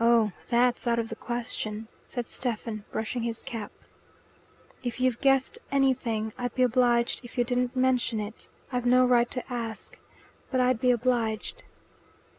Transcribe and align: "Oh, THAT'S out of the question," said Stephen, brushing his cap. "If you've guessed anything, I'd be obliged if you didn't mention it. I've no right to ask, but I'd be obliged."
"Oh, 0.00 0.32
THAT'S 0.48 0.86
out 0.86 0.98
of 0.98 1.10
the 1.10 1.14
question," 1.14 1.88
said 2.06 2.26
Stephen, 2.26 2.84
brushing 2.90 3.20
his 3.20 3.42
cap. 3.42 3.70
"If 4.82 4.98
you've 4.98 5.20
guessed 5.20 5.58
anything, 5.70 6.32
I'd 6.38 6.54
be 6.54 6.62
obliged 6.62 7.20
if 7.22 7.36
you 7.36 7.44
didn't 7.44 7.76
mention 7.76 8.18
it. 8.18 8.48
I've 8.72 8.86
no 8.86 9.04
right 9.04 9.30
to 9.30 9.52
ask, 9.52 9.98
but 10.50 10.62
I'd 10.62 10.80
be 10.80 10.90
obliged." 10.90 11.64